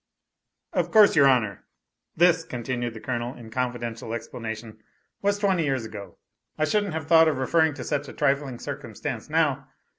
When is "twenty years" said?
5.37-5.85